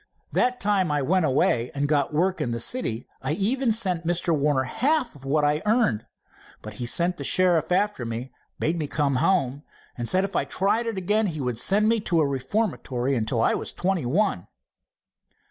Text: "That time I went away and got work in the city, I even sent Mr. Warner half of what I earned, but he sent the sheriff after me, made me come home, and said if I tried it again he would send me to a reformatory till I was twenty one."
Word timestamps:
"That 0.31 0.59
time 0.59 0.91
I 0.91 1.03
went 1.03 1.25
away 1.27 1.69
and 1.75 1.87
got 1.87 2.11
work 2.11 2.41
in 2.41 2.49
the 2.49 2.59
city, 2.59 3.07
I 3.21 3.33
even 3.33 3.71
sent 3.71 4.03
Mr. 4.03 4.35
Warner 4.35 4.63
half 4.63 5.13
of 5.13 5.25
what 5.25 5.45
I 5.45 5.61
earned, 5.63 6.07
but 6.63 6.73
he 6.81 6.87
sent 6.87 7.17
the 7.17 7.23
sheriff 7.23 7.71
after 7.71 8.03
me, 8.03 8.31
made 8.59 8.79
me 8.79 8.87
come 8.87 9.17
home, 9.17 9.61
and 9.95 10.09
said 10.09 10.23
if 10.25 10.35
I 10.35 10.43
tried 10.43 10.87
it 10.87 10.97
again 10.97 11.27
he 11.27 11.39
would 11.39 11.59
send 11.59 11.87
me 11.87 11.99
to 11.99 12.19
a 12.19 12.27
reformatory 12.27 13.23
till 13.25 13.41
I 13.41 13.53
was 13.53 13.71
twenty 13.73 14.07
one." 14.07 14.47